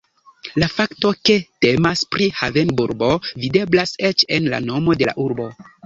[0.61, 1.35] La fakto ke
[1.67, 3.13] temas pri havenurbo
[3.45, 5.53] videblas eĉ en la nomo de la urbo.